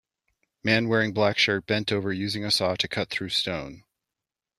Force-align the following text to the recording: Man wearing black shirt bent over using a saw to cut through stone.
Man 0.63 0.87
wearing 0.89 1.13
black 1.13 1.37
shirt 1.37 1.67
bent 1.67 1.91
over 1.91 2.11
using 2.11 2.43
a 2.43 2.49
saw 2.49 2.73
to 2.75 2.87
cut 2.87 3.11
through 3.11 3.29
stone. 3.29 3.83